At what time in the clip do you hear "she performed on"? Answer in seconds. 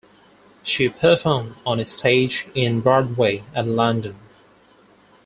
0.63-1.85